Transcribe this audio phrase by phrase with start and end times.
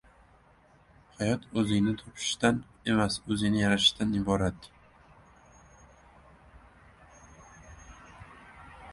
[1.17, 2.55] Hayot o‘zingni topishdan
[2.93, 4.65] emas, o‘zingni yaratishingdan iborat.